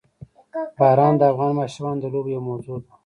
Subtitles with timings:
[0.79, 2.87] باران د افغان ماشومانو د لوبو یوه موضوع ده.